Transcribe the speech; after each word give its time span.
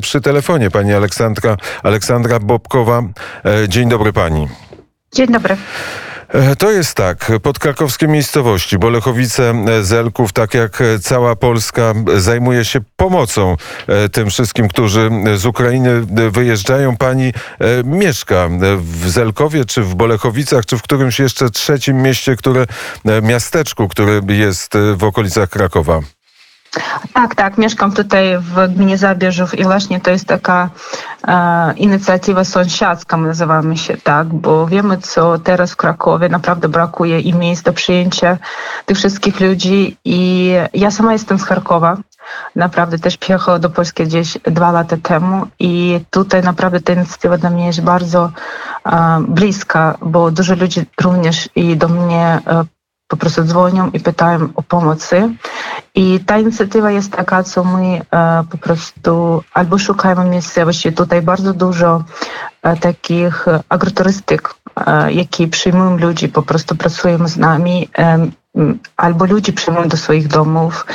Przy 0.00 0.20
telefonie 0.20 0.70
pani 0.70 0.94
Aleksandra, 0.94 1.56
Aleksandra 1.82 2.38
Bobkowa. 2.38 3.02
E, 3.44 3.68
dzień 3.68 3.88
dobry 3.88 4.12
pani. 4.12 4.48
Dzień 5.12 5.26
dobry. 5.26 5.56
E, 6.28 6.56
to 6.56 6.70
jest 6.70 6.94
tak, 6.94 7.32
podkrakowskie 7.42 8.08
miejscowości, 8.08 8.78
Bolechowice, 8.78 9.50
e, 9.50 9.82
Zelków, 9.82 10.32
tak 10.32 10.54
jak 10.54 10.82
cała 11.02 11.36
Polska, 11.36 11.94
zajmuje 12.16 12.64
się 12.64 12.80
pomocą 12.96 13.56
tym 14.12 14.30
wszystkim, 14.30 14.68
którzy 14.68 15.10
z 15.36 15.46
Ukrainy 15.46 16.06
wyjeżdżają. 16.30 16.96
Pani 16.96 17.32
mieszka 17.84 18.48
w 18.78 19.08
Zelkowie, 19.10 19.64
czy 19.64 19.82
w 19.82 19.94
Bolechowicach, 19.94 20.66
czy 20.66 20.78
w 20.78 20.82
którymś 20.82 21.18
jeszcze 21.18 21.50
trzecim 21.50 22.02
mieście, 22.02 22.36
które, 22.36 22.66
miasteczku, 23.22 23.88
które 23.88 24.20
jest 24.28 24.72
w 24.96 25.04
okolicach 25.04 25.48
Krakowa. 25.48 26.00
Tak, 27.12 27.34
tak, 27.34 27.58
mieszkam 27.58 27.92
tutaj 27.92 28.38
w 28.38 28.74
gminie 28.74 28.98
Zabierzów 28.98 29.58
i 29.58 29.64
właśnie 29.64 30.00
to 30.00 30.10
jest 30.10 30.26
taka 30.26 30.70
e, 31.28 31.72
inicjatywa 31.76 32.44
sąsiadzka, 32.44 33.16
nazywamy 33.16 33.76
się 33.76 33.96
tak, 33.96 34.26
bo 34.26 34.66
wiemy, 34.66 34.98
co 34.98 35.38
teraz 35.38 35.72
w 35.72 35.76
Krakowie 35.76 36.28
naprawdę 36.28 36.68
brakuje 36.68 37.20
i 37.20 37.34
miejsc 37.34 37.62
do 37.62 37.72
przyjęcia 37.72 38.38
tych 38.86 38.96
wszystkich 38.96 39.40
ludzi 39.40 39.96
i 40.04 40.52
ja 40.74 40.90
sama 40.90 41.12
jestem 41.12 41.38
z 41.38 41.44
Charkowa, 41.44 41.96
naprawdę 42.56 42.98
też 42.98 43.16
przyjechała 43.16 43.58
do 43.58 43.70
Polski 43.70 44.04
gdzieś 44.04 44.38
dwa 44.44 44.72
lata 44.72 44.96
temu 45.02 45.46
i 45.58 46.00
tutaj 46.10 46.42
naprawdę 46.42 46.80
ta 46.80 46.92
inicjatywa 46.92 47.38
dla 47.38 47.50
mnie 47.50 47.66
jest 47.66 47.80
bardzo 47.80 48.32
e, 48.86 49.20
bliska, 49.28 49.98
bo 50.02 50.30
dużo 50.30 50.54
ludzi 50.54 50.84
również 51.00 51.48
i 51.56 51.76
do 51.76 51.88
mnie 51.88 52.40
e, 52.46 52.64
po 53.08 53.16
prostu 53.16 53.44
dzwonią 53.44 53.90
i 53.90 54.00
pytają 54.00 54.48
o 54.54 54.62
pomocy. 54.62 55.34
I 55.98 56.20
ta 56.20 56.38
inicjatywa 56.38 56.90
jest 56.90 57.12
taka, 57.12 57.42
co 57.42 57.64
my 57.64 58.00
e, 58.10 58.44
po 58.50 58.58
prostu 58.58 59.42
albo 59.54 59.78
szukamy 59.78 60.24
miejscowości. 60.24 60.92
Tutaj 60.92 61.22
bardzo 61.22 61.54
dużo 61.54 62.04
e, 62.62 62.76
takich 62.76 63.46
agroturystyk, 63.68 64.54
e, 64.86 65.12
jakie 65.12 65.48
przyjmują 65.48 65.96
ludzi, 65.96 66.28
po 66.28 66.42
prostu 66.42 66.76
pracują 66.76 67.28
z 67.28 67.36
nami. 67.36 67.88
Albo 68.96 69.24
ludzi 69.24 69.52
przyjmują 69.52 69.88
do 69.88 69.96
swoich 69.96 70.28
domów. 70.28 70.86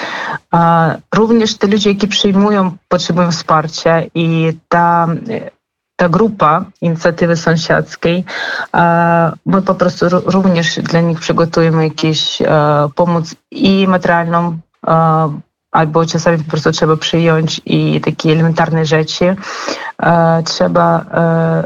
Również 1.15 1.57
te 1.57 1.67
ludzie, 1.67 1.89
jakie 1.89 2.07
przyjmują, 2.07 2.71
potrzebują 2.87 3.31
wsparcia 3.31 4.01
i 4.15 4.57
ta 4.69 5.07
ta 5.95 6.09
grupa 6.09 6.65
inicjatywy 6.81 7.37
sąsiadzkiej, 7.37 8.23
my 9.45 9.61
po 9.61 9.75
prostu 9.75 10.05
również 10.09 10.79
dla 10.79 11.01
nich 11.01 11.19
przygotujemy 11.19 11.83
jakieś 11.83 12.41
pomoc 12.95 13.35
i 13.51 13.87
materialną, 13.87 14.57
albo 15.71 16.05
czasami 16.05 16.37
po 16.37 16.49
prostu 16.49 16.71
trzeba 16.71 16.97
przyjąć 16.97 17.61
i 17.65 18.01
takie 18.01 18.31
elementarne 18.31 18.85
rzeczy 18.85 19.35
trzeba 20.45 21.05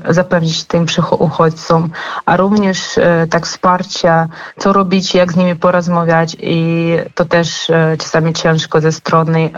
e, 0.08 0.14
zapewnić 0.14 0.64
tym 0.64 0.86
uchodźcom, 1.12 1.90
a 2.26 2.38
również 2.38 2.98
e, 2.98 3.28
tak 3.30 3.46
wsparcia, 3.46 4.28
co 4.58 4.74
robić, 4.74 5.16
jak 5.16 5.34
z 5.34 5.36
nimi 5.36 5.56
porozmawiać 5.56 6.38
i 6.40 6.88
to 7.16 7.26
też 7.26 7.72
czasami 7.98 8.34
ciężko 8.34 8.82
ze 8.82 8.92
strony 8.92 9.50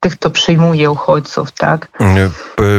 tych, 0.00 0.12
kto 0.12 0.30
przyjmuje 0.30 0.90
uchodźców, 0.90 1.52
tak? 1.52 1.88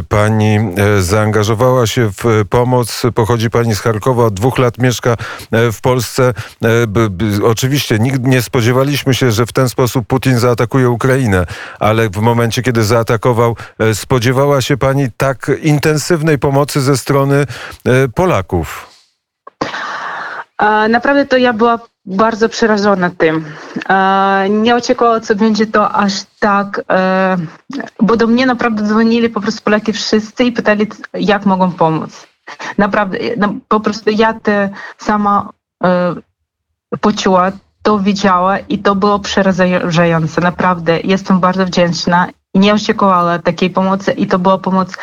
Pani 0.09 0.59
zaangażowała 0.99 1.87
się 1.87 2.09
w 2.11 2.45
pomoc, 2.49 3.01
pochodzi 3.15 3.49
pani 3.49 3.75
z 3.75 3.79
Charkowa, 3.79 4.25
od 4.25 4.33
dwóch 4.33 4.57
lat 4.57 4.77
mieszka 4.77 5.15
w 5.51 5.81
Polsce. 5.81 6.33
Oczywiście 7.43 7.99
nikt 7.99 8.23
nie 8.23 8.41
spodziewaliśmy 8.41 9.13
się, 9.13 9.31
że 9.31 9.45
w 9.45 9.53
ten 9.53 9.69
sposób 9.69 10.07
Putin 10.07 10.39
zaatakuje 10.39 10.89
Ukrainę, 10.89 11.45
ale 11.79 12.09
w 12.09 12.17
momencie, 12.17 12.61
kiedy 12.61 12.83
zaatakował, 12.83 13.55
e, 13.79 13.95
spodziewała 13.95 14.61
się 14.61 14.77
pani 14.77 15.07
tak 15.17 15.28
intensywnej 15.61 16.39
pomocy 16.39 16.81
ze 16.81 16.97
strony 16.97 17.45
e, 17.85 18.07
Polaków? 18.07 18.89
Naprawdę 20.89 21.25
to 21.25 21.37
ja 21.37 21.53
była 21.53 21.79
bardzo 22.05 22.49
przerażona 22.49 23.09
tym. 23.09 23.45
Nie 24.49 24.75
oczekiwałam, 24.75 25.21
co 25.21 25.35
będzie 25.35 25.67
to 25.67 25.91
aż 25.91 26.13
tak, 26.39 26.81
e, 26.91 27.37
bo 27.99 28.17
do 28.17 28.27
mnie 28.27 28.45
naprawdę 28.45 28.83
dzwonili 28.83 29.29
po 29.29 29.41
prostu 29.41 29.61
Polaki 29.63 29.93
wszyscy 29.93 30.43
i 30.43 30.51
pytali, 30.51 30.87
jak 31.13 31.45
mogą 31.45 31.71
pomóc. 31.71 32.27
Naprawdę, 32.77 33.17
no, 33.37 33.53
po 33.67 33.79
prostu 33.79 34.09
ja 34.09 34.33
te 34.33 34.69
sama 34.97 35.49
poczuła 37.01 37.51
to 37.81 37.99
widziała 37.99 38.59
i 38.59 38.79
to 38.79 38.95
było 38.95 39.19
przerażające. 39.19 40.41
Naprawdę 40.41 40.99
jestem 40.99 41.39
bardzo 41.39 41.65
wdzięczna. 41.65 42.27
Nie 42.55 42.73
oczekiwała 42.73 43.39
takiej 43.39 43.69
pomocy 43.69 44.11
i 44.11 44.27
to 44.27 44.39
była 44.39 44.57
pomoc 44.57 44.97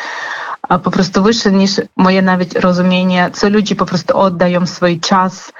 po 0.83 0.91
prostu 0.91 1.23
wyższa 1.23 1.49
niż 1.49 1.81
moje 1.97 2.21
nawet 2.21 2.59
rozumienie, 2.59 3.29
co 3.33 3.49
ludzie 3.49 3.75
po 3.75 3.85
prostu 3.85 4.17
oddają 4.17 4.65
swój 4.65 4.99
czas. 4.99 5.53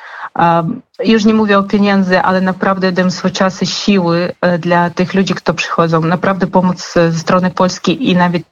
Już 1.04 1.26
nie 1.26 1.34
mówię 1.34 1.58
o 1.58 1.64
pieniędzy, 1.64 2.22
ale 2.22 2.42
naprawdę 2.42 2.92
dają 2.92 3.12
swój 3.12 3.32
czas 3.32 3.64
i 3.64 3.66
siły 3.66 4.34
e, 4.42 4.60
dla 4.60 4.90
tych 4.90 5.14
ludzi, 5.14 5.34
którzy 5.36 5.56
przychodzą. 5.56 6.02
Naprawdę 6.02 6.48
pomoc 6.48 6.94
ze 6.94 7.14
strony 7.14 7.52
Polski 7.52 8.10
i 8.10 8.16
nawet 8.16 8.44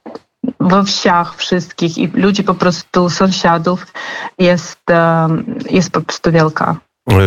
we 0.60 0.84
wsiach 0.84 1.36
wszystkich 1.36 1.98
i 1.98 2.06
ludzi 2.06 2.44
po 2.44 2.54
prostu 2.54 3.10
sąsiadów 3.10 3.86
jest, 4.38 4.80
jest 5.70 5.90
po 5.90 6.00
prostu 6.00 6.32
wielka. 6.32 6.76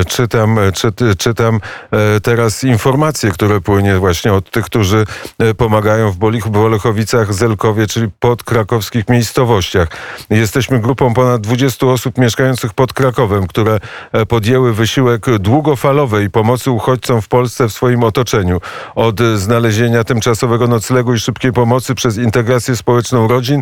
Czytam, 0.08 0.60
czy, 0.74 0.92
czytam 1.18 1.60
e, 1.92 2.20
teraz 2.20 2.64
informacje, 2.64 3.32
które 3.32 3.62
płynie 3.62 3.98
właśnie 3.98 4.34
od 4.34 4.52
tych, 4.52 4.66
którzy 4.66 5.06
e, 5.40 5.54
pomagają 5.54 6.12
w 6.12 6.18
Bolechowicach, 6.50 7.34
Zelkowie, 7.34 7.88
czyli 7.88 8.08
pod 8.20 8.44
krakowskich 8.44 9.10
miejscowościach. 9.10 9.88
Jesteśmy 10.30 10.80
grupą 10.80 11.14
ponad 11.14 11.42
20 11.42 11.86
osób 11.86 12.18
mieszkających 12.18 12.74
pod 12.74 12.94
Krakowem, 12.94 13.48
które 13.48 13.80
e, 14.12 14.26
podjęły 14.26 14.74
wysiłek 14.74 15.38
długofalowej 15.38 16.30
pomocy 16.30 16.72
uchodźcom 16.72 17.22
w 17.22 17.28
Polsce 17.28 17.70
w 17.70 17.74
swoim 17.74 18.04
otoczeniu. 18.04 18.62
Od 18.96 19.20
znalezienia 19.36 20.04
tymczasowego 20.04 20.68
noclegu 20.68 21.14
i 21.14 21.20
szybkiej 21.20 21.54
pomocy 21.54 21.96
przez 21.96 22.18
integrację 22.18 22.76
społeczną 22.76 23.28
rodzin, 23.28 23.62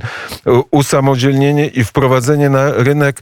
usamodzielnienie 0.72 1.68
i 1.68 1.84
wprowadzenie 1.84 2.50
na 2.50 2.72
rynek 2.72 3.22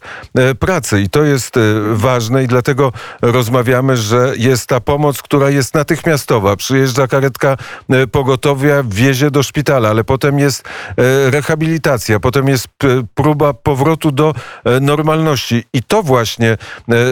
pracy. 0.60 1.02
I 1.02 1.10
to 1.10 1.24
jest 1.24 1.56
ważne 1.94 2.44
i 2.44 2.48
dlatego 2.48 2.85
rozmawiamy, 3.22 3.98
że 3.98 4.34
jest 4.38 4.68
ta 4.68 4.80
pomoc, 4.80 5.22
która 5.22 5.50
jest 5.50 5.74
natychmiastowa. 5.74 6.56
Przyjeżdża 6.56 7.08
karetka 7.08 7.58
e, 7.90 8.08
pogotowia, 8.08 8.84
wiezie 8.84 9.32
do 9.32 9.44
szpitala, 9.44 9.90
ale 9.90 10.04
potem 10.04 10.40
jest 10.40 10.64
e, 10.98 11.32
rehabilitacja, 11.32 12.20
potem 12.20 12.48
jest 12.48 12.68
próba 13.16 13.54
powrotu 13.54 14.12
do 14.12 14.34
e, 14.64 14.80
normalności. 14.80 15.64
I 15.74 15.84
to 15.84 16.04
właśnie 16.04 16.58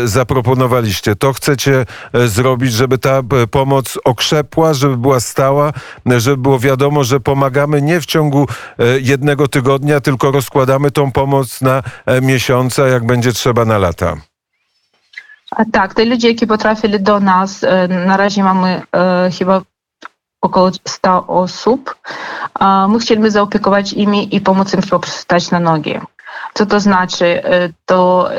zaproponowaliście. 0.05 1.15
To 1.15 1.33
chcecie 1.33 1.85
zrobić, 2.25 2.73
żeby 2.73 2.97
ta 2.97 3.21
pomoc 3.51 3.97
okrzepła, 4.03 4.73
żeby 4.73 4.97
była 4.97 5.19
stała, 5.19 5.73
żeby 6.05 6.37
było 6.37 6.59
wiadomo, 6.59 7.03
że 7.03 7.19
pomagamy 7.19 7.81
nie 7.81 8.01
w 8.01 8.05
ciągu 8.05 8.47
jednego 9.01 9.47
tygodnia, 9.47 9.99
tylko 9.99 10.31
rozkładamy 10.31 10.91
tą 10.91 11.11
pomoc 11.11 11.61
na 11.61 11.83
miesiące, 12.21 12.89
jak 12.89 13.05
będzie 13.05 13.33
trzeba 13.33 13.65
na 13.65 13.77
lata. 13.77 14.32
Tak, 15.71 15.93
te 15.93 16.05
ludzie, 16.05 16.29
jakie 16.29 16.47
potrafili 16.47 16.99
do 16.99 17.19
nas, 17.19 17.63
e, 17.63 17.87
na 17.87 18.17
razie 18.17 18.43
mamy 18.43 18.81
e, 18.91 19.29
chyba 19.37 19.61
około 20.41 20.71
100 20.87 21.27
osób. 21.27 21.95
My 22.89 22.99
chcieliby 22.99 23.31
zaopiekować 23.31 23.93
imi 23.93 24.35
i 24.35 24.41
pomóc 24.41 24.73
im 24.73 24.81
stać 25.05 25.51
na 25.51 25.59
nogi. 25.59 25.99
Co 26.53 26.65
to 26.65 26.79
znaczy? 26.79 27.43
E, 27.43 27.69
to 27.85 28.29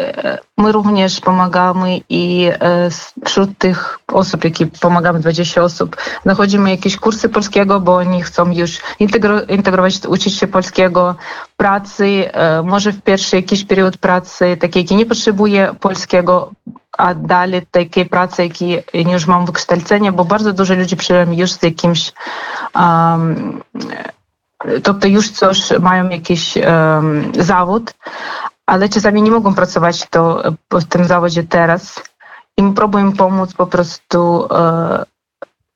my 0.59 0.73
również 0.73 1.21
pomagamy 1.21 2.01
i 2.09 2.51
wśród 3.25 3.59
tych 3.59 3.99
osób, 4.13 4.45
jakie 4.45 4.67
pomagamy, 4.67 5.21
20 5.21 5.63
osób, 5.63 5.97
nachodzimy 6.25 6.71
jakieś 6.71 6.97
kursy 6.97 7.29
polskiego, 7.29 7.81
bo 7.81 7.97
oni 7.97 8.23
chcą 8.23 8.51
już 8.51 8.79
integrować, 9.49 10.07
uczyć 10.09 10.35
się 10.39 10.47
polskiego, 10.47 11.15
pracy, 11.57 12.31
może 12.65 12.93
w 12.93 13.03
pierwszy 13.03 13.37
jakiś 13.37 13.65
period 13.65 13.97
pracy, 13.97 14.57
taki, 14.61 14.79
jaki 14.79 14.97
nie 14.97 15.07
potrzebuje 15.07 15.75
polskiego, 15.81 16.51
a 16.98 17.14
dalej 17.14 17.62
takie 17.72 18.06
prace, 18.06 18.44
jakie 18.44 18.84
już 18.94 19.28
mam 19.28 19.46
wykształcenie, 19.46 20.12
bo 20.12 20.26
bardzo 20.26 20.54
dużo 20.54 20.76
ludzi 20.76 20.98
przyjęło 20.98 21.34
już 21.34 21.52
z 21.52 21.64
jakimś 21.64 22.12
um, 22.76 23.62
тобто 24.84 25.08
już 25.08 25.30
coś 25.30 25.72
mają 25.80 26.10
jakiś 26.10 26.58
um, 26.58 27.32
zawód, 27.40 27.94
ale 28.66 28.90
czasami 28.90 29.22
nie 29.22 29.32
mogą 29.32 29.56
pracować 29.56 30.08
to, 30.10 30.44
w 30.72 30.86
tym 30.86 31.06
zawodzie 31.06 31.44
teraz 31.44 32.04
i 32.58 32.64
my 32.64 32.74
próbujemy 32.74 33.12
pomóc 33.12 33.54
po 33.54 33.68
prostu 33.68 34.38
uh, 34.38 35.04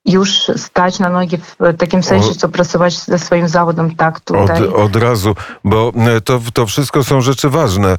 już 0.09 0.51
stać 0.57 0.99
na 0.99 1.09
nogi 1.09 1.39
w 1.61 1.77
takim 1.77 2.03
sensie, 2.03 2.35
co 2.35 2.49
pracować 2.49 2.99
ze 2.99 3.19
swoim 3.19 3.49
zawodem 3.49 3.97
tak 3.97 4.21
tutaj. 4.21 4.69
Od, 4.69 4.75
od 4.75 4.97
razu, 4.97 5.35
bo 5.65 5.93
to, 6.25 6.41
to 6.53 6.67
wszystko 6.67 7.05
są 7.05 7.21
rzeczy 7.21 7.51
ważne. 7.51 7.97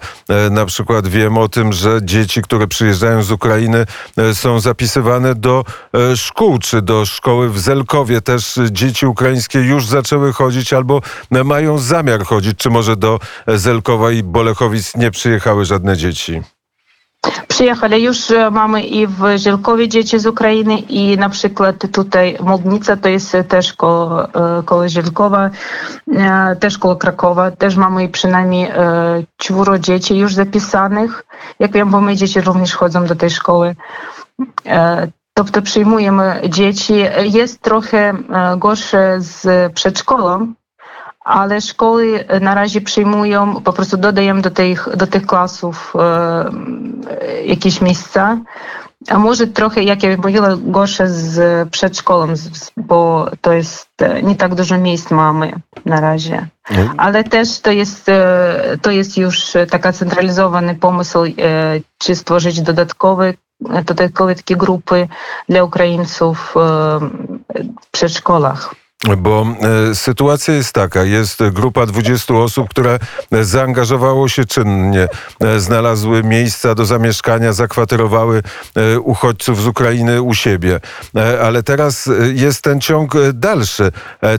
Na 0.51 0.65
przykład 0.65 1.07
wiem 1.07 1.37
o 1.37 1.49
tym, 1.49 1.73
że 1.73 1.99
dzieci, 2.03 2.41
które 2.41 2.67
przyjeżdżają 2.67 3.23
z 3.23 3.31
Ukrainy 3.31 3.85
są 4.33 4.59
zapisywane 4.59 5.35
do 5.35 5.63
szkół, 6.15 6.59
czy 6.59 6.81
do 6.81 7.05
szkoły 7.05 7.49
w 7.49 7.59
Zelkowie. 7.59 8.21
Też 8.21 8.59
dzieci 8.71 9.05
ukraińskie 9.05 9.59
już 9.59 9.85
zaczęły 9.85 10.33
chodzić 10.33 10.73
albo 10.73 11.01
mają 11.45 11.77
zamiar 11.77 12.23
chodzić, 12.25 12.57
czy 12.57 12.69
może 12.69 12.95
do 12.95 13.19
Zelkowa 13.47 14.11
i 14.11 14.23
Bolechowic 14.23 14.95
nie 14.95 15.11
przyjechały 15.11 15.65
żadne 15.65 15.97
dzieci. 15.97 16.41
Przyjechali 17.48 18.02
już 18.02 18.18
mamy 18.50 18.82
i 18.82 19.06
w 19.06 19.20
Żelkowie 19.36 19.88
dzieci 19.88 20.18
z 20.18 20.26
Ukrainy 20.26 20.78
i 20.78 21.18
na 21.18 21.28
przykład 21.28 21.76
tutaj 21.92 22.36
Mognica, 22.40 22.96
to 22.96 23.08
jest 23.08 23.36
też 23.48 23.72
koło, 23.72 24.28
koło 24.64 24.88
Żelkowa, 24.88 25.50
też 26.60 26.78
koło 26.78 26.96
Krakowa. 26.96 27.50
Też 27.50 27.76
mamy 27.76 28.08
przynajmniej 28.08 28.72
czworo 29.36 29.78
dzieci 29.78 30.18
już 30.18 30.34
zapisanych. 30.34 31.24
Jak 31.58 31.72
wiem, 31.72 31.90
bo 31.90 32.00
my 32.00 32.16
dzieci 32.16 32.40
również 32.40 32.74
chodzą 32.74 33.06
do 33.06 33.14
tej 33.14 33.30
szkoły. 33.30 33.76
Тобто 35.34 35.62
przyjmujemy 35.62 36.40
dzieci. 36.48 36.94
Jest 37.22 37.60
trochę 37.60 38.14
gorsze 38.56 39.16
z 39.18 39.72
przedszkolą, 39.72 40.54
ale 41.25 41.61
szkoły 41.61 42.25
na 42.41 42.55
razie 42.55 42.81
przyjmują, 42.81 43.61
po 43.61 43.73
prostu 43.73 43.97
dodajemy 43.97 44.41
do 44.41 44.51
tych, 44.51 44.89
do 44.95 45.07
tych 45.07 45.25
klasów 45.25 45.93
e, 45.95 46.51
jakieś 47.45 47.81
miejsca. 47.81 48.37
A 49.09 49.19
może 49.19 49.47
trochę, 49.47 49.83
jak 49.83 50.03
ja 50.03 50.17
mówiła, 50.17 50.49
gorsze 50.57 51.09
z 51.09 51.69
przedszkolą, 51.69 52.27
bo 52.77 53.31
to 53.41 53.53
jest 53.53 53.89
nie 54.23 54.35
tak 54.35 54.55
dużo 54.55 54.77
miejsc 54.77 55.11
mamy 55.11 55.53
na 55.85 56.01
razie. 56.01 56.47
Ale 56.97 57.23
też 57.23 57.59
to 57.59 57.71
jest, 57.71 58.05
to 58.81 58.91
jest 58.91 59.17
już 59.17 59.53
taka 59.69 59.93
centralizowany 59.93 60.75
pomysł, 60.75 61.19
czy 61.97 62.15
stworzyć 62.15 62.61
dodatkowe, 62.61 63.33
dodatkowe 63.85 64.35
takie 64.35 64.55
grupy 64.55 65.07
dla 65.49 65.63
Ukraińców 65.63 66.55
w 66.55 67.81
przedszkolach. 67.91 68.75
Bo 69.17 69.47
e, 69.91 69.95
sytuacja 69.95 70.53
jest 70.53 70.73
taka, 70.73 71.03
jest 71.03 71.43
grupa 71.51 71.85
20 71.85 72.33
osób, 72.33 72.69
które 72.69 72.99
zaangażowało 73.41 74.29
się 74.29 74.45
czynnie, 74.45 75.07
e, 75.39 75.59
znalazły 75.59 76.23
miejsca 76.23 76.75
do 76.75 76.85
zamieszkania, 76.85 77.53
zakwaterowały 77.53 78.43
e, 78.75 78.99
uchodźców 78.99 79.61
z 79.61 79.67
Ukrainy 79.67 80.21
u 80.21 80.33
siebie. 80.33 80.79
Ale 81.43 81.63
teraz 81.63 82.09
jest 82.33 82.61
ten 82.61 82.81
ciąg 82.81 83.13
dalszy. 83.33 83.91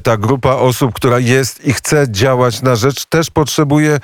Ta 0.03 0.17
grupa 0.17 0.55
osób, 0.55 0.95
która 0.95 1.19
jest 1.19 1.65
i 1.65 1.73
chce 1.73 2.07
działać 2.11 2.63
na 2.63 2.77
rzecz, 2.77 3.05
też 3.05 3.31
potrzebuje 3.31 3.99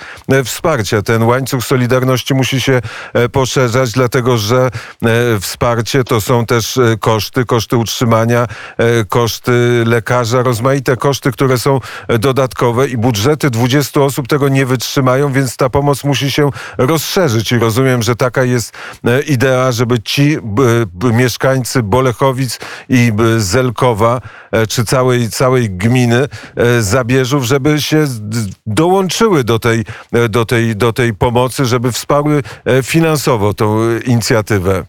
wsparcia. 0.44 1.02
Ten 1.02 1.22
łańcuch 1.22 1.64
solidarności 1.64 2.34
musi 2.34 2.60
się 2.60 2.80
poszerzać, 3.32 3.92
dlatego 3.92 4.36
że 4.38 4.70
wsparcie 5.40 6.04
to 6.04 6.20
są 6.20 6.46
też 6.46 6.78
koszty, 7.00 7.44
koszty 7.44 7.76
utrzymania, 7.76 8.46
koszty 9.08 9.84
lekarza, 9.86 10.42
rozmaite 10.46 10.96
koszty, 10.96 11.32
które 11.32 11.58
są 11.58 11.80
dodatkowe 12.18 12.88
i 12.88 12.96
budżety 12.96 13.50
20 13.50 14.00
osób 14.00 14.28
tego 14.28 14.48
nie 14.48 14.66
wytrzymają, 14.66 15.32
więc 15.32 15.56
ta 15.56 15.70
pomoc 15.70 16.04
musi 16.04 16.30
się 16.30 16.50
rozszerzyć 16.78 17.52
i 17.52 17.58
rozumiem, 17.58 18.02
że 18.02 18.16
taka 18.16 18.44
jest 18.44 18.72
e, 19.04 19.20
idea, 19.20 19.72
żeby 19.72 20.02
ci 20.02 20.38
mieszkańcy 21.12 21.82
Bolechowic 21.82 22.58
i 22.88 23.12
Zelkowa, 23.38 24.20
e, 24.52 24.66
czy 24.66 24.84
całej, 24.84 25.30
całej 25.30 25.70
gminy 25.70 26.28
e, 26.56 26.82
Zabierzów, 26.82 27.44
żeby 27.44 27.80
się 27.80 28.06
dołączyły 28.66 29.44
do 29.44 29.58
tej, 29.58 29.84
do 30.28 30.44
tej, 30.44 30.76
do 30.76 30.92
tej 30.92 31.14
pomocy, 31.14 31.64
żeby 31.64 31.92
wsparły 31.92 32.42
finansowo 32.82 33.54
tą 33.54 33.98
inicjatywę. 34.06 34.84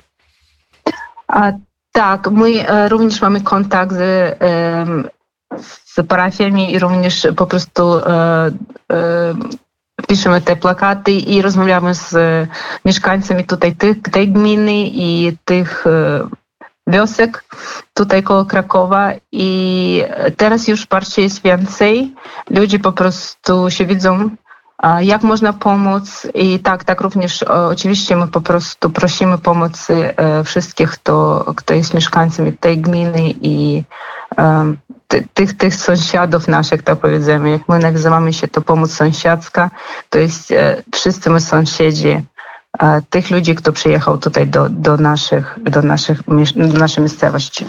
A, 1.27 1.51
tak, 1.92 2.31
my 2.31 2.65
również 2.89 3.21
mamy 3.21 3.42
kontakt 3.42 3.94
z 3.94 4.38
z 5.62 6.07
parafiami 6.07 6.74
i 6.74 6.80
również 6.80 7.27
po 7.36 7.48
prostu 7.48 7.98
e, 7.98 8.51
e, 8.92 9.33
piszemy 10.07 10.42
te 10.42 10.56
plakaty 10.56 11.12
i 11.12 11.42
rozmawiamy 11.42 11.94
z 11.94 12.15
mieszkańcami 12.86 13.44
tutaj 13.45 13.75
tych, 13.75 14.01
tej 14.01 14.31
gminy 14.31 14.74
i 14.83 15.38
tych 15.45 15.88
e, 15.88 16.27
wiosek 16.88 17.44
tutaj 17.94 18.24
koło 18.24 18.45
Krakowa 18.45 19.12
i 19.31 20.04
teraz 20.38 20.68
już 20.68 20.81
wsparcie 20.81 21.21
jest 21.21 21.44
więcej. 21.44 22.15
Ludzie 22.50 22.80
po 22.80 22.92
prostu 22.92 23.69
się 23.69 23.86
widzą, 23.86 24.30
jak 25.00 25.24
można 25.24 25.54
pomóc 25.54 26.27
i 26.33 26.59
tak, 26.59 26.83
tak 26.83 27.01
również 27.01 27.44
oczywiście 27.44 28.15
my 28.15 28.27
po 28.27 28.42
prostu 28.42 28.89
prosimy 28.89 29.38
pomocy 29.38 30.13
wszystkich, 30.45 30.89
kto, 30.89 31.45
kto 31.56 31.74
jest 31.74 31.94
mieszkańcami 31.94 32.54
tej 32.54 32.77
gminy 32.77 33.33
i 33.42 33.83
tych, 35.07 35.57
tych 35.57 35.75
sąsiadów 35.75 36.48
naszych, 36.48 36.83
tak 36.83 37.00
powiedzmy, 37.00 37.50
jak 37.50 37.69
my 37.69 37.80
nazywamy 37.80 38.33
się 38.33 38.48
to 38.48 38.62
pomoc 38.62 38.94
sąsiadzka, 38.94 39.69
to 40.09 40.19
jest 40.19 40.51
e, 40.51 40.83
wszyscy 40.94 41.30
my 41.30 41.42
sąsiedzi 41.42 42.09
e, 42.80 43.01
tych 43.09 43.31
ludzi, 43.31 43.56
kto 43.56 43.74
przyjechał 43.74 44.18
tutaj 44.18 44.48
do, 44.48 44.69
do, 44.69 44.98
naszych, 44.98 45.59
do, 45.63 45.81
naszych, 45.81 46.24
do 46.56 46.80
naszej 46.80 47.01
miejscowości. 47.01 47.65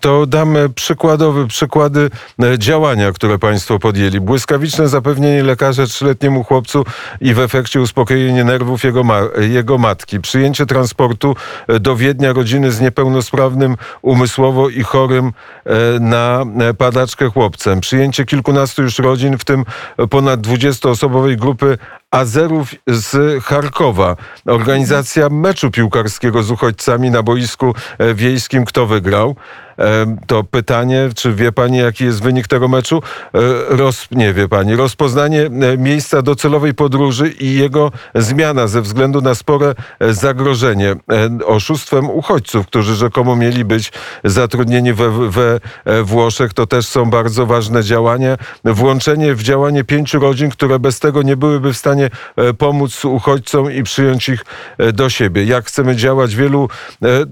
To 0.00 0.26
dam 0.26 0.56
przykładowe 0.74 1.46
przykłady 1.46 2.10
e, 2.42 2.58
działania, 2.58 3.12
które 3.12 3.38
Państwo 3.38 3.78
podjęli. 3.78 4.20
Błyskawiczne 4.20 4.88
zapewnienie 4.88 5.42
lekarza 5.42 5.86
trzyletniemu 5.86 6.44
chłopcu 6.44 6.84
i 7.20 7.34
w 7.34 7.38
efekcie 7.38 7.80
uspokojenie 7.80 8.44
nerwów 8.44 8.84
jego, 8.84 9.04
ma 9.04 9.20
jego 9.40 9.78
matki. 9.78 10.20
Przyjęcie 10.20 10.66
transportu 10.66 11.36
e, 11.68 11.80
do 11.80 11.96
Wiednia 11.96 12.32
rodziny 12.32 12.72
z 12.72 12.80
niepełnosprawnym 12.80 13.76
umysłowo 14.02 14.68
i 14.68 14.82
chorym 14.82 15.32
e, 15.64 16.00
na 16.00 16.44
padaczkę 16.78 17.30
chłopcem. 17.30 17.80
Przyjęcie 17.80 18.24
kilkunastu 18.24 18.82
już 18.82 18.98
rodzin, 18.98 19.38
w 19.38 19.44
tym 19.44 19.64
ponad 20.10 20.40
20-osobowej 20.40 21.36
grupy 21.36 21.78
Azerów 22.10 22.74
z 22.86 23.44
Charkowa. 23.44 24.16
Organizacja 24.46 25.28
meczu 25.28 25.70
piłkarskiego 25.70 26.42
z 26.42 26.50
uchodźcami 26.50 27.10
na 27.10 27.22
boisku 27.22 27.74
wiejskim. 28.14 28.64
Kto 28.64 28.86
wygrał? 28.86 29.36
To 30.26 30.44
pytanie, 30.44 31.08
czy 31.16 31.34
wie 31.34 31.52
pani, 31.52 31.78
jaki 31.78 32.04
jest 32.04 32.22
wynik 32.22 32.46
tego 32.46 32.68
meczu? 32.68 33.02
E, 33.34 33.40
roz, 33.68 34.08
nie 34.10 34.34
wie 34.34 34.48
pani. 34.48 34.76
Rozpoznanie 34.76 35.42
e, 35.42 35.78
miejsca 35.78 36.22
docelowej 36.22 36.74
podróży 36.74 37.28
i 37.28 37.54
jego 37.54 37.92
zmiana 38.14 38.66
ze 38.66 38.82
względu 38.82 39.20
na 39.20 39.34
spore 39.34 39.74
e, 40.00 40.12
zagrożenie 40.12 40.96
oszustwem 41.46 42.10
uchodźców, 42.10 42.66
którzy 42.66 42.94
rzekomo 42.94 43.36
mieli 43.36 43.64
być 43.64 43.92
zatrudnieni 44.24 44.92
we, 44.92 45.30
we 45.30 45.60
Włoszech. 46.02 46.54
To 46.54 46.66
też 46.66 46.86
są 46.86 47.10
bardzo 47.10 47.46
ważne 47.46 47.84
działania. 47.84 48.36
Włączenie 48.64 49.34
w 49.34 49.42
działanie 49.42 49.84
pięciu 49.84 50.18
rodzin, 50.18 50.50
które 50.50 50.78
bez 50.78 51.00
tego 51.00 51.22
nie 51.22 51.36
byłyby 51.36 51.72
w 51.72 51.76
stanie 51.76 52.10
pomóc 52.58 53.04
uchodźcom 53.04 53.72
i 53.72 53.82
przyjąć 53.82 54.28
ich 54.28 54.44
do 54.92 55.10
siebie. 55.10 55.44
Jak 55.44 55.64
chcemy 55.64 55.96
działać? 55.96 56.36
Wielu, 56.36 56.68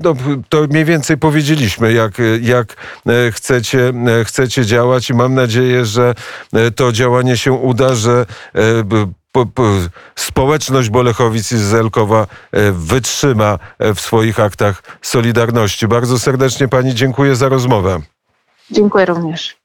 no, 0.05 0.15
to 0.49 0.61
mniej 0.71 0.85
więcej 0.85 1.19
powiedzieliśmy, 1.19 1.93
jak 1.93 2.13
jak 2.43 2.77
e, 3.07 3.33
chcecie, 3.33 3.93
e, 4.21 4.25
chcecie 4.25 4.67
działać 4.67 5.11
i 5.11 5.15
mam 5.15 5.35
nadzieję, 5.35 5.85
że 5.85 6.15
e, 6.53 6.71
to 6.71 6.93
działanie 6.93 7.37
się 7.37 7.53
uda, 7.53 7.95
że 7.95 8.27
społeczność 10.17 10.91
Bolechowic 10.91 11.53
i 11.53 11.59
Zelkowa 11.59 12.27
wytrzyma 12.73 13.59
w 13.79 14.01
swoich 14.01 14.41
aktach 14.41 14.83
Solidarności. 15.03 15.89
Bardzo 15.89 16.19
serdecznie 16.19 16.69
Pani 16.69 16.95
dziękuję 16.95 17.37
za 17.37 17.49
rozmowę. 17.49 18.01
Dziękuję 18.71 19.05
również. 19.05 19.57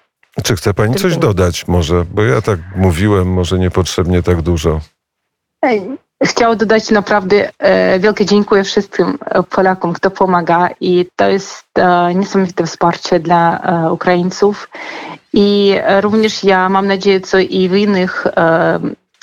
Czy 0.43 0.55
chce 0.55 0.73
Pani 0.73 0.95
coś 0.95 1.17
dodać 1.17 1.67
może? 1.67 2.05
Bo 2.11 2.23
ja 2.23 2.41
tak 2.41 2.59
mówiłem, 2.75 3.27
może 3.27 3.59
niepotrzebnie 3.59 4.23
tak 4.23 4.41
dużo. 4.41 4.81
Chciałam 6.23 6.57
dodać 6.57 6.89
naprawdę 6.91 7.49
e, 7.59 7.99
wielkie 7.99 8.25
dziękuję 8.25 8.63
wszystkim 8.63 9.17
e, 9.25 9.43
Polakom, 9.43 9.93
kto 9.93 10.11
pomaga 10.11 10.69
i 10.81 11.05
to 11.15 11.29
jest 11.29 11.65
e, 11.75 12.15
niesamowite 12.15 12.65
wsparcie 12.65 13.19
dla 13.19 13.61
Ukraińców. 13.91 14.69
I 15.33 15.75
również 16.01 16.43
ja 16.43 16.69
mam 16.69 16.87
nadzieję, 16.87 17.19
że 17.31 17.43
i 17.43 17.69
w 17.69 17.75
innych 17.75 18.27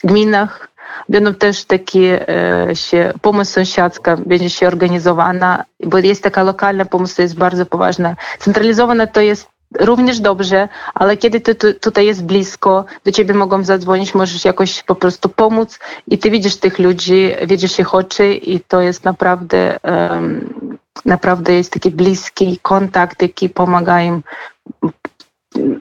gminach 0.05 0.69
będą 1.09 1.35
też 1.35 1.65
takie 1.65 2.27
się, 2.75 3.13
pomoc 3.23 3.49
sąsiadzka 3.49 4.17
będzie 4.17 4.51
się 4.51 4.67
organizowana, 4.67 5.65
bo 5.85 5.99
jest 5.99 6.23
taka 6.23 6.43
lokalna 6.43 6.85
pomoc, 6.85 7.15
to 7.15 7.23
jest 7.23 7.39
bardzo 7.39 7.67
poważna. 7.67 8.17
Centralizowana 8.39 9.07
to 9.07 9.21
jest 9.21 9.49
również 9.81 10.21
dobrze, 10.21 10.69
ale 10.95 11.17
kiedy 11.17 11.41
ty, 11.41 11.55
ty, 11.55 11.75
tutaj 11.75 12.07
jest 12.07 12.25
blisko, 12.25 12.85
do 13.05 13.13
ciebie 13.13 13.35
mogą 13.35 13.65
zadzwonić, 13.65 14.15
możesz 14.15 14.45
jakoś 14.45 14.83
po 14.83 14.95
prostu 14.95 15.29
pomóc 15.29 15.79
i 16.07 16.19
ty 16.19 16.31
widzisz 16.31 16.57
tych 16.57 16.79
ludzi, 16.79 17.31
widzisz 17.47 17.79
ich 17.79 17.95
oczy 17.95 18.35
i 18.35 18.61
to 18.61 18.81
jest 18.81 19.05
naprawdę, 19.05 19.79
um, 19.83 20.79
naprawdę 21.05 21.53
jest 21.53 21.73
taki 21.73 21.91
bliski 21.91 22.59
kontakt, 22.63 23.23
jaki 23.23 23.49
pomaga 23.49 24.03
im 24.03 24.23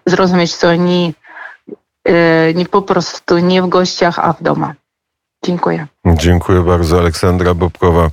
zrozumieć, 0.06 0.56
co 0.56 0.70
oni 0.70 1.14
e, 2.06 2.54
nie 2.54 2.66
po 2.66 2.82
prostu 2.82 3.38
nie 3.38 3.62
w 3.62 3.68
gościach, 3.68 4.20
a 4.20 4.34
w 4.34 4.44
domu. 4.44 4.68
Dziękuję. 5.46 5.88
Dziękuję 6.06 6.62
bardzo. 6.62 7.00
Aleksandra 7.00 7.54
Bobkowa, 7.54 8.06